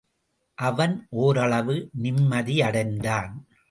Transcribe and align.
அவன் 0.57 1.07
ஓரளவு 1.09 1.89
நிம்மதியடைந்தான். 2.01 3.31